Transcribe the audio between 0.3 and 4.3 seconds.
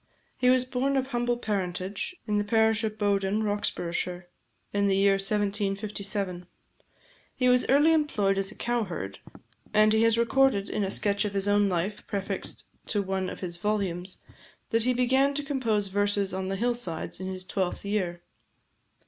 He was born of humble parentage, in the parish of Bowden, Roxburghshire,